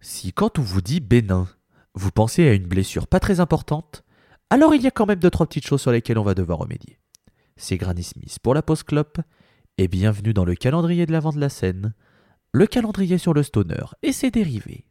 [0.00, 1.48] Si quand on vous dit Bénin,
[1.94, 4.04] vous pensez à une blessure pas très importante,
[4.50, 6.58] alors il y a quand même deux trois petites choses sur lesquelles on va devoir
[6.58, 6.98] remédier.
[7.56, 9.18] C'est Granny Smith pour la post clope
[9.76, 11.94] et bienvenue dans le calendrier de l'avant de la scène,
[12.52, 14.87] le calendrier sur le stoner et ses dérivés.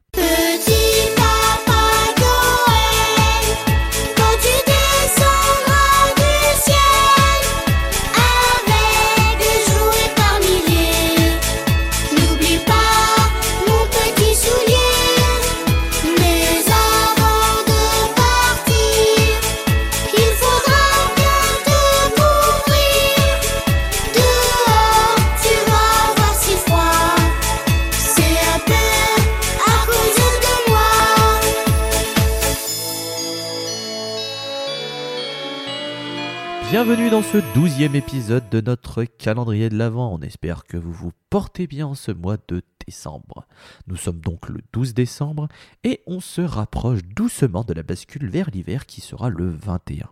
[36.88, 40.14] Bienvenue dans ce douzième épisode de notre calendrier de l'Avent.
[40.14, 43.46] On espère que vous vous portez bien en ce mois de décembre.
[43.88, 45.50] Nous sommes donc le 12 décembre
[45.84, 50.08] et on se rapproche doucement de la bascule vers l'hiver qui sera le 21.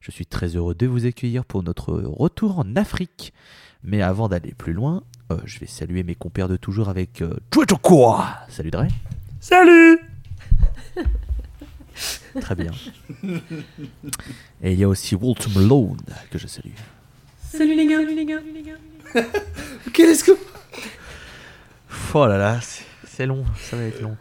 [0.00, 3.32] Je suis très heureux de vous accueillir pour notre retour en Afrique.
[3.84, 7.38] Mais avant d'aller plus loin, euh, je vais saluer mes compères de toujours avec euh,
[8.48, 8.88] Salut Dre.
[9.38, 10.00] Salut
[12.40, 12.70] Très bien.
[14.62, 15.96] Et il y a aussi Walt Malone
[16.30, 16.72] que je salue.
[17.52, 19.28] Salut les gars, salut les gars, salut les gars.
[19.92, 20.32] Qu'est-ce que.
[22.12, 24.16] Oh là là, c'est- long, ça va être long.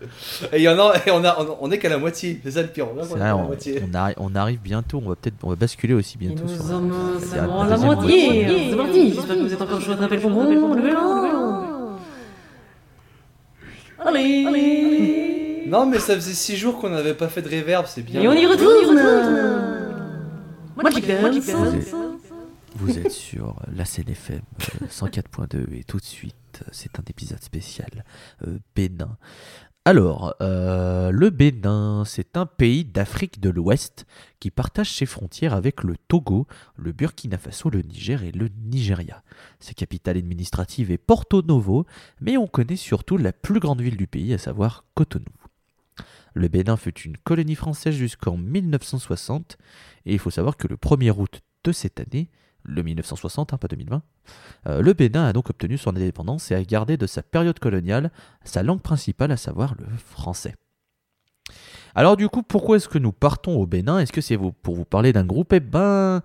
[0.51, 2.51] Et il y en a, et on, a, on, on est qu'à la moitié, c'est
[2.51, 2.87] ça le pire.
[2.93, 3.81] On, est C'est qu'à vrai, la on, moitié.
[3.83, 6.43] on arri- on arrive bientôt, on va peut-être on va basculer aussi bientôt.
[6.43, 8.69] nous sur- sommes c'est la à la moitié.
[8.69, 9.13] C'est parti.
[9.15, 9.95] J'espère que vous êtes encore chaud.
[9.97, 10.73] Rappel pour bon.
[10.75, 10.99] Le vélo.
[14.05, 15.32] Allez, allez.
[15.67, 18.21] Non, mais ça faisait 6 jours qu'on n'avait pas fait de reverb, c'est bien.
[18.21, 18.95] Et on y retourne.
[20.75, 21.05] Magic.
[22.75, 24.41] Vous êtes sur la scène FM
[24.81, 28.03] euh, 104.2 et tout de suite, euh, c'est un épisode spécial
[28.47, 29.15] euh, Bénin.
[29.85, 34.05] Alors, euh, le Bénin, c'est un pays d'Afrique de l'Ouest
[34.39, 36.47] qui partage ses frontières avec le Togo,
[36.77, 39.23] le Burkina Faso, le Niger et le Nigeria.
[39.59, 41.85] Sa capitale administrative est Porto Novo,
[42.21, 45.25] mais on connaît surtout la plus grande ville du pays, à savoir Cotonou.
[46.33, 49.57] Le Bénin fut une colonie française jusqu'en 1960,
[50.05, 52.29] et il faut savoir que le 1er août de cette année,
[52.63, 54.01] le 1960, hein, pas 2020,
[54.67, 58.11] euh, le Bénin a donc obtenu son indépendance et a gardé de sa période coloniale
[58.43, 60.55] sa langue principale, à savoir le français.
[61.95, 63.99] Alors du coup, pourquoi est-ce que nous partons au Bénin?
[63.99, 65.53] Est-ce que c'est pour vous parler d'un groupe?
[65.53, 66.21] Eh ben,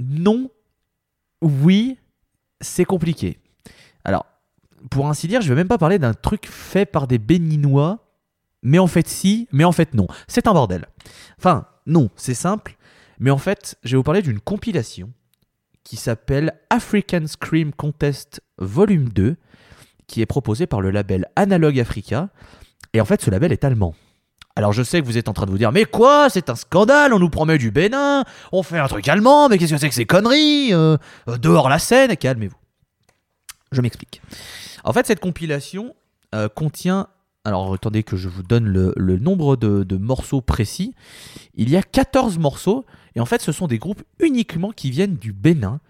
[0.00, 0.50] non,
[1.42, 1.98] oui,
[2.60, 3.38] c'est compliqué.
[4.04, 4.26] Alors,
[4.90, 8.07] pour ainsi dire, je vais même pas parler d'un truc fait par des Béninois,
[8.68, 10.06] mais en fait si, mais en fait non.
[10.26, 10.86] C'est un bordel.
[11.38, 12.76] Enfin, non, c'est simple,
[13.18, 15.10] mais en fait, je vais vous parler d'une compilation
[15.84, 19.36] qui s'appelle African Scream Contest Volume 2,
[20.06, 22.28] qui est proposée par le label Analog Africa.
[22.92, 23.94] Et en fait, ce label est allemand.
[24.54, 26.56] Alors je sais que vous êtes en train de vous dire, mais quoi, c'est un
[26.56, 29.88] scandale, on nous promet du Bénin, on fait un truc allemand, mais qu'est-ce que c'est
[29.88, 30.74] que ces conneries?
[30.74, 30.96] Euh,
[31.28, 32.58] euh, Dehors la scène, calmez-vous.
[33.72, 34.20] Je m'explique.
[34.84, 35.94] En fait, cette compilation
[36.34, 37.06] euh, contient,
[37.48, 40.94] alors attendez que je vous donne le, nombre de, de morceaux précis,
[41.54, 42.86] il y a 14 morceaux,
[43.16, 45.80] et en fait ce sont des groupes uniquement qui viennent du Bénin,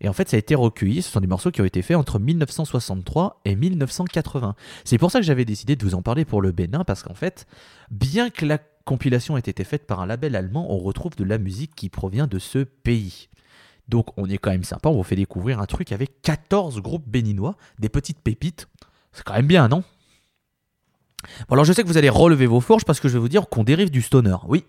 [0.00, 1.00] et en fait, ça a été recueilli.
[1.00, 4.54] Ce sont des morceaux qui ont été faits entre 1963 et 1980.
[4.84, 7.14] C'est pour ça que j'avais décidé de vous en parler pour le Bénin, parce qu'en
[7.14, 7.46] fait,
[7.90, 11.38] bien que la compilation ait été faite par un label allemand, on retrouve de la
[11.38, 13.28] musique qui provient de ce pays.
[13.88, 14.88] Donc, on est quand même sympa.
[14.88, 18.68] On vous fait découvrir un truc avec 14 groupes béninois, des petites pépites.
[19.12, 19.84] C'est quand même bien, non?
[21.48, 23.28] Bon, alors je sais que vous allez relever vos fourches parce que je vais vous
[23.28, 24.36] dire qu'on dérive du stoner.
[24.46, 24.64] Oui.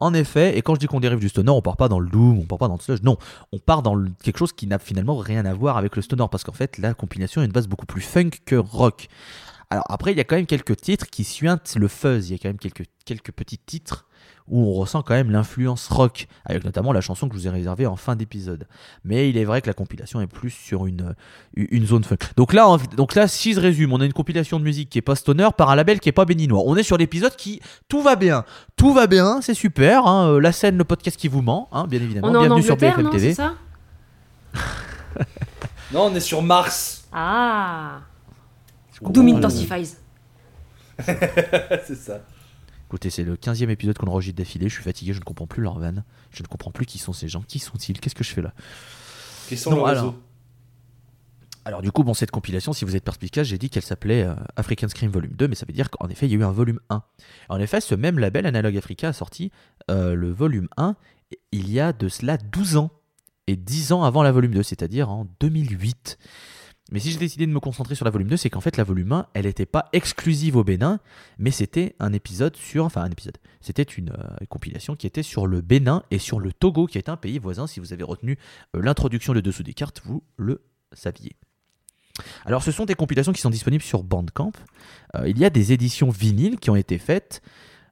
[0.00, 2.08] En effet, et quand je dis qu'on dérive du stoner, on part pas dans le
[2.08, 3.18] doom, on part pas dans le sludge, non,
[3.52, 6.44] on part dans quelque chose qui n'a finalement rien à voir avec le stoner, parce
[6.44, 9.08] qu'en fait, la compilation a une base beaucoup plus funk que rock.
[9.70, 12.34] Alors après, il y a quand même quelques titres qui suintent le fuzz, il y
[12.36, 14.06] a quand même quelques, quelques petits titres
[14.50, 17.50] où on ressent quand même l'influence rock, avec notamment la chanson que je vous ai
[17.50, 18.66] réservée en fin d'épisode.
[19.04, 21.14] Mais il est vrai que la compilation est plus sur une,
[21.54, 22.16] une zone funk.
[22.36, 25.02] Donc là, donc là, si je résume, on a une compilation de musique qui est
[25.02, 26.62] pas stoner par un label qui est pas béninois.
[26.64, 28.44] On est sur l'épisode qui tout va bien,
[28.76, 30.06] tout va bien, c'est super.
[30.06, 32.28] hein, euh, la scène, le podcast qui vous ment, hein, bien évidemment.
[32.28, 33.34] On est en Bienvenue sur BFM non TV.
[33.34, 33.54] C'est ça?
[35.92, 37.06] Non, on est sur Mars.
[37.12, 38.00] Ah.
[39.02, 39.96] Doom intensifies.
[40.98, 42.20] c'est ça.
[42.86, 44.68] Écoutez, c'est le 15e épisode qu'on enregistre d'affilée.
[44.68, 46.04] Je suis fatigué, je ne comprends plus leur vanne.
[46.30, 47.42] Je ne comprends plus qui sont ces gens.
[47.42, 48.00] Qui sont-ils?
[48.00, 48.52] Qu'est-ce que je fais là?
[49.48, 50.04] Qui sont Non, le alors.
[50.04, 50.22] réseau?
[51.64, 54.34] Alors du coup, bon, cette compilation, si vous êtes perspicace, j'ai dit qu'elle s'appelait euh,
[54.56, 56.50] African Scream Volume 2, mais ça veut dire qu'en effet, il y a eu un
[56.50, 57.02] volume 1.
[57.50, 59.52] En effet, ce même label, Analog Africa, a sorti
[59.90, 60.96] euh, le volume 1
[61.52, 62.90] il y a de cela 12 ans,
[63.46, 66.18] et 10 ans avant la volume 2, c'est-à-dire en 2008.
[66.90, 68.84] Mais si j'ai décidé de me concentrer sur la volume 2, c'est qu'en fait la
[68.84, 71.00] volume 1, elle n'était pas exclusive au Bénin,
[71.38, 75.46] mais c'était un épisode sur, enfin un épisode, c'était une euh, compilation qui était sur
[75.46, 77.66] le Bénin et sur le Togo, qui est un pays voisin.
[77.66, 78.38] Si vous avez retenu
[78.74, 80.62] euh, l'introduction le dessous des cartes, vous le
[80.92, 81.36] saviez.
[82.46, 84.52] Alors ce sont des compilations qui sont disponibles sur Bandcamp.
[85.14, 87.42] Euh, il y a des éditions vinyles qui ont été faites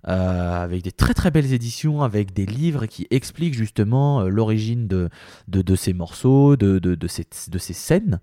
[0.09, 5.09] avec des très très belles éditions, avec des livres qui expliquent justement l'origine de,
[5.49, 8.21] de, de ces morceaux, de, de, de ces, de ces scènes.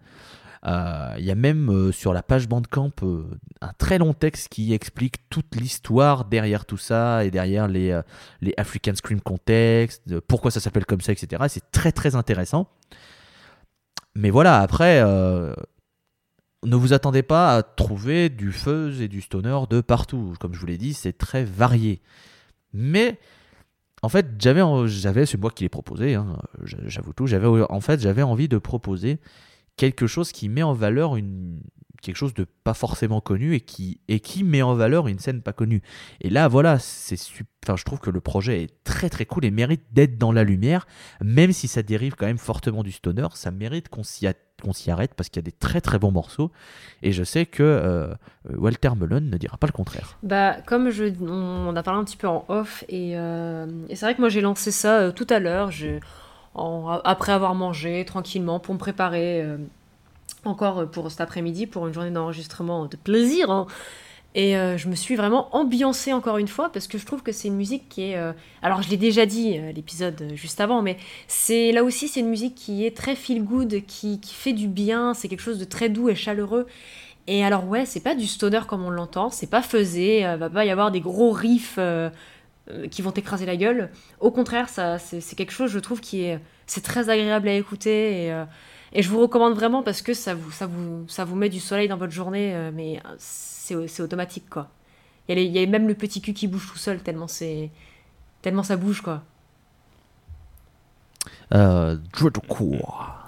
[0.66, 3.26] Euh, Il y a même euh, sur la page Bandcamp euh,
[3.62, 8.00] un très long texte qui explique toute l'histoire derrière tout ça et derrière les,
[8.42, 11.44] les African Scream Context, pourquoi ça s'appelle comme ça, etc.
[11.50, 12.70] C'est très très intéressant.
[14.16, 19.82] Mais voilà, après, ne vous attendez pas à trouver du fuzz et du stoner de
[19.82, 20.36] partout.
[20.40, 22.02] Comme je vous l'ai dit, c'est très varié.
[22.74, 23.20] Mais
[24.02, 27.26] en fait, j'avais, j'avais, c'est moi qui l'ai proposé, hein, j'avoue tout.
[27.26, 29.20] J'avais, en fait, j'avais envie de proposer
[29.78, 31.62] quelque chose qui met en valeur une
[32.02, 35.42] quelque chose de pas forcément connu et qui et qui met en valeur une scène
[35.42, 35.82] pas connue.
[36.20, 37.16] Et là, voilà, c'est
[37.64, 40.44] enfin, je trouve que le projet est très très cool et mérite d'être dans la
[40.44, 40.86] lumière,
[41.24, 43.28] même si ça dérive quand même fortement du stoner.
[43.36, 46.52] Ça mérite qu'on s'y arrête parce qu'il y a des très très bons morceaux.
[47.04, 48.14] Et je sais que euh,
[48.50, 50.18] Walter Melon ne dira pas le contraire.
[50.24, 53.96] Bah, comme je, on, on a parlé un petit peu en off, et, euh, et
[53.96, 56.00] c'est vrai que moi j'ai lancé ça euh, tout à l'heure, je-
[56.56, 59.58] après avoir mangé tranquillement pour me préparer euh,
[60.46, 63.50] encore pour cet après-midi, pour une journée d'enregistrement de plaisir.
[63.50, 63.68] hein.
[64.36, 67.32] Et euh, je me suis vraiment ambiancée encore une fois parce que je trouve que
[67.32, 68.18] c'est une musique qui est.
[68.18, 68.34] euh,
[68.64, 70.98] alors je l'ai déjà dit l'épisode juste avant, mais
[71.28, 74.68] c'est là aussi c'est une musique qui est très feel good, qui, qui fait du
[74.68, 76.66] bien, c'est quelque chose de très doux et chaleureux.
[77.28, 80.66] Et alors ouais, c'est pas du stoner comme on l'entend, c'est pas faisé, va pas
[80.66, 81.78] y avoir des gros riffs
[82.70, 83.90] euh, qui vont t'écraser la gueule.
[84.22, 88.24] Au contraire, ça c'est quelque chose je trouve qui est c'est très agréable à écouter
[88.24, 88.46] et, euh,
[88.94, 91.60] et je vous recommande vraiment parce que ça vous ça vous ça vous met du
[91.60, 94.70] soleil dans votre journée, euh, mais c'est automatique quoi.
[95.28, 97.70] Il y, a même le petit cul qui bouge tout seul tellement c'est
[98.42, 99.24] tellement ça bouge quoi.
[101.52, 103.23] Dreadcore.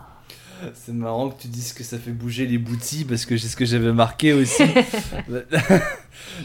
[0.74, 3.56] C'est marrant que tu dises que ça fait bouger les boutis parce que c'est ce
[3.56, 4.64] que j'avais marqué aussi.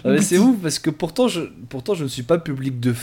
[0.21, 2.95] C'est ouf parce que pourtant je, pourtant je ne suis pas public de,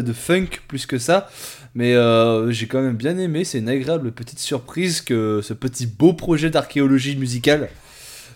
[0.00, 1.28] de funk plus que ça.
[1.74, 3.44] Mais euh, j'ai quand même bien aimé.
[3.44, 7.68] C'est une agréable petite surprise que ce petit beau projet d'archéologie musicale.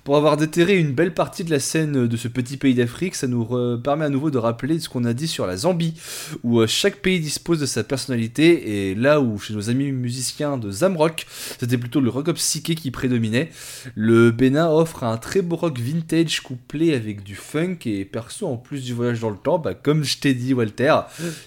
[0.04, 3.26] Pour avoir déterré une belle partie de la scène de ce petit pays d'Afrique, ça
[3.26, 5.94] nous permet à nouveau de rappeler ce qu'on a dit sur la Zambie,
[6.42, 10.58] où euh, chaque pays dispose de sa personnalité, et là où chez nos amis musiciens
[10.58, 11.24] de Zamrock,
[11.58, 13.50] c'était plutôt le rock psyché qui prédominait,
[13.94, 18.58] le Bénin offre un très beau rock vintage couplé avec du funk, et perso en
[18.58, 20.96] plus du voyage dans le temps, bah, comme je t'ai dit Walter,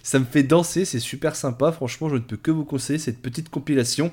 [0.01, 3.21] ça me fait danser, c'est super sympa, franchement je ne peux que vous conseiller cette
[3.21, 4.11] petite compilation.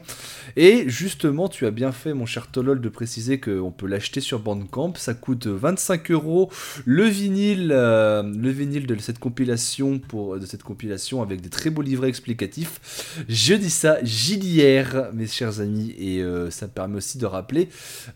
[0.56, 4.33] Et justement, tu as bien fait, mon cher Tolol, de préciser qu'on peut l'acheter sur
[4.40, 4.94] Bandcamp.
[4.96, 6.50] Ça coûte 25 euros
[6.84, 11.70] le vinyle, euh, le vinyle de cette compilation pour de cette compilation avec des très
[11.70, 13.24] beaux livrets explicatifs.
[13.28, 17.68] Je dis ça JDR, mes chers amis, et euh, ça me permet aussi de rappeler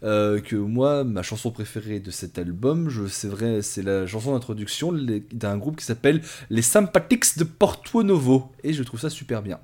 [0.03, 4.33] euh, que moi, ma chanson préférée de cet album, je c'est vrai, c'est la chanson
[4.33, 4.93] d'introduction
[5.33, 9.59] d'un groupe qui s'appelle Les Sympathics de Porto Novo, et je trouve ça super bien.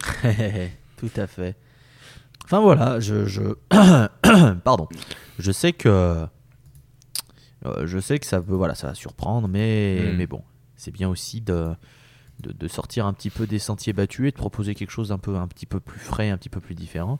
[0.96, 1.56] Tout à fait.
[2.44, 3.42] Enfin voilà, je, je...
[4.64, 4.88] pardon.
[5.38, 6.26] Je sais que
[7.66, 10.16] euh, je sais que ça peut voilà, ça va surprendre, mais Mm.
[10.16, 10.42] mais bon,
[10.76, 11.74] c'est bien aussi de,
[12.40, 15.18] de de sortir un petit peu des sentiers battus et de proposer quelque chose un
[15.18, 17.18] peu un petit peu plus frais, un petit peu plus différent.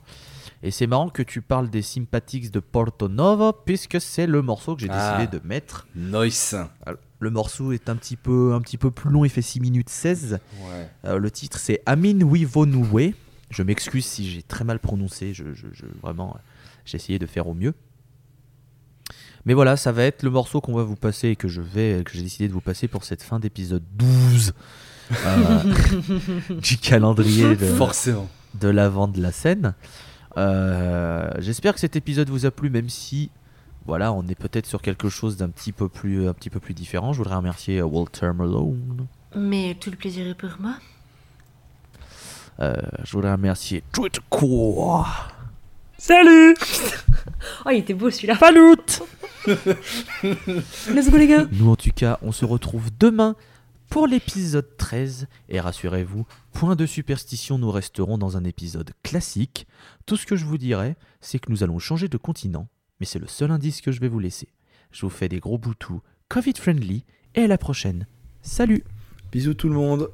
[0.61, 4.75] Et c'est marrant que tu parles des Sympathics de Porto Novo puisque c'est le morceau
[4.75, 5.17] que j'ai Ah.
[5.17, 5.87] décidé de mettre.
[5.95, 6.53] Nice.
[6.85, 9.59] Alors, Le morceau est un petit peu un petit peu plus long, il fait 6
[9.61, 10.33] minutes 16.
[10.61, 10.89] Ouais.
[11.05, 13.15] Euh, le titre c'est Amin Wivonoué.
[13.55, 15.33] Je m'excuse si j'ai très mal prononcé.
[15.33, 16.39] Je, je- je- vraiment, euh,
[16.85, 17.73] j'ai essayé de faire au mieux.
[19.45, 22.03] Mais voilà, ça va être le morceau qu'on va vous passer et que je vais,
[22.03, 24.53] que j'ai décidé de vous passer pour cette fin d'épisode 12
[25.25, 25.63] euh,
[26.61, 28.27] du calendrier de, Forcément.
[28.59, 29.73] de l'avant de la scène.
[30.37, 33.29] Euh, J'espère que cet épisode vous a plu, même si
[33.85, 36.73] voilà, on est peut-être sur quelque chose d'un petit peu plus, un petit peu plus
[36.73, 37.13] différent.
[37.13, 39.05] Je voudrais remercier Walter Malone.
[39.35, 40.73] Mais tout le plaisir est pour moi.
[42.59, 45.29] Euh, je voudrais remercier Tweetcore.
[45.97, 46.55] Salut
[47.65, 48.37] Oh, il était beau celui-là.
[48.37, 48.75] Salut
[50.93, 53.35] Let's go les gars Nous en tout cas, on se retrouve demain
[53.89, 55.27] pour l'épisode 13.
[55.49, 59.67] Et rassurez-vous, point de superstition, nous resterons dans un épisode classique.
[60.05, 62.67] Tout ce que je vous dirai, c'est que nous allons changer de continent,
[62.99, 64.49] mais c'est le seul indice que je vais vous laisser.
[64.91, 67.03] Je vous fais des gros boutous Covid-friendly
[67.35, 68.07] et à la prochaine.
[68.41, 68.83] Salut
[69.31, 70.09] Bisous tout le monde.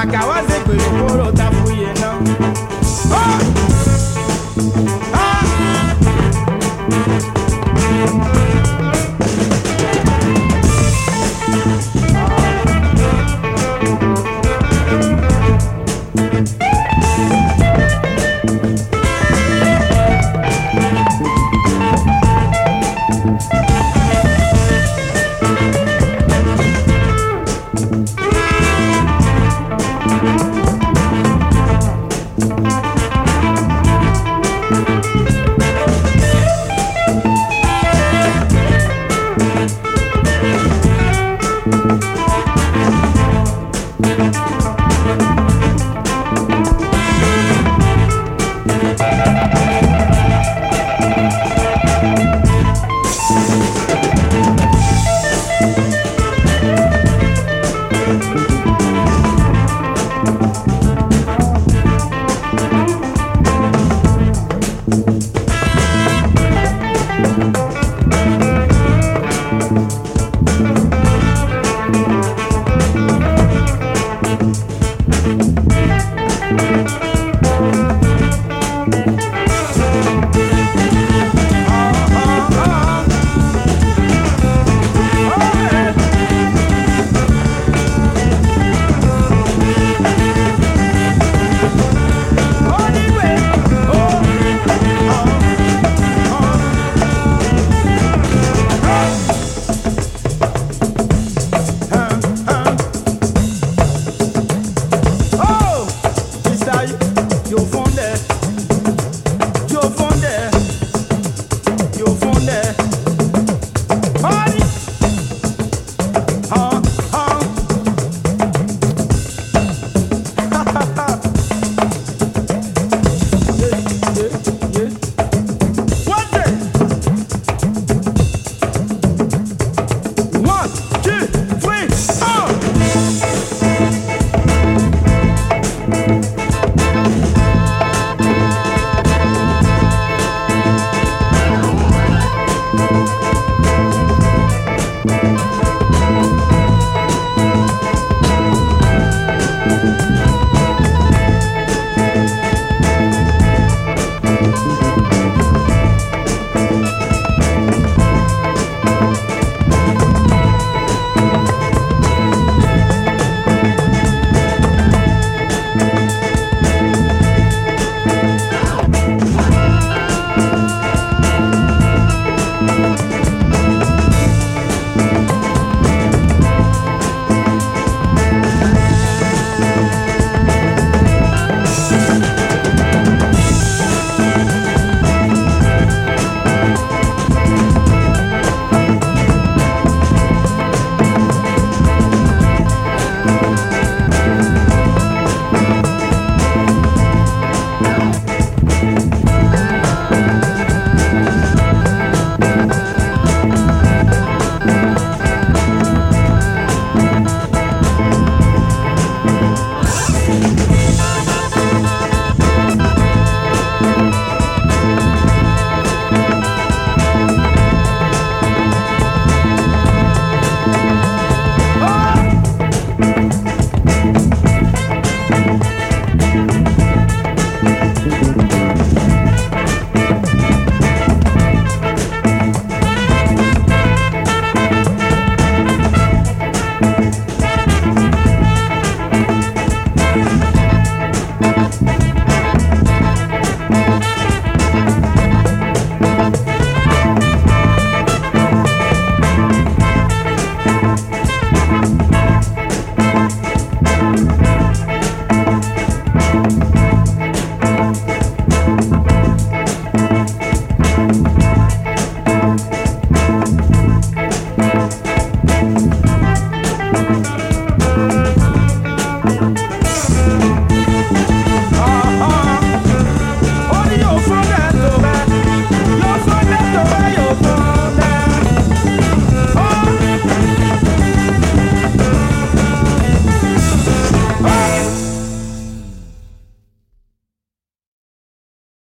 [0.00, 3.57] àkàwá ṣe pé òkúrò ta fúye náà.